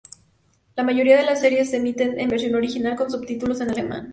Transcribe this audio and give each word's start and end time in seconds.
La 0.75 0.83
mayoría 0.83 1.15
de 1.15 1.21
las 1.25 1.41
series 1.41 1.69
se 1.69 1.77
emiten 1.77 2.19
en 2.19 2.27
versión 2.27 2.55
original 2.55 2.95
con 2.95 3.11
subtítulos 3.11 3.61
en 3.61 3.69
Alemán. 3.69 4.09